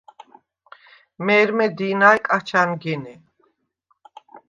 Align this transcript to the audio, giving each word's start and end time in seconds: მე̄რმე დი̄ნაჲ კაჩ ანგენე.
მე̄რმე 1.25 1.67
დი̄ნაჲ 1.77 2.17
კაჩ 2.27 2.47
ანგენე. 2.61 3.13